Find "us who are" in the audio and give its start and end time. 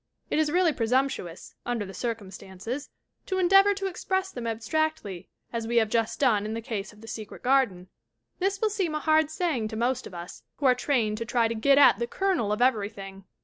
10.15-10.73